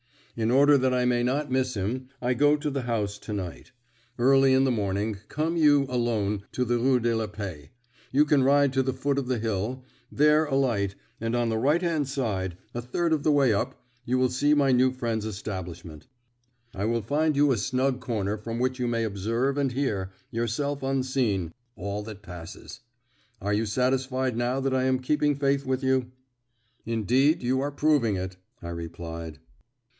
[0.35, 3.71] In order that I may not miss him I go to the house to night.
[4.17, 7.69] Early in the morning come you, alone, to the Rue de la Paix.
[8.11, 11.81] You can ride to the foot of the hill, there alight, and on the right
[11.83, 16.07] hand side, a third of the way up, you will see my new friend's establishment.
[16.73, 20.81] I will find you a snug corner from which you may observe and hear, yourself
[20.81, 22.79] unseen, all that passes.
[23.39, 26.11] Are you satisfied now that I am keeping faith with you?"
[26.87, 29.37] "Indeed, you are proving it," I replied.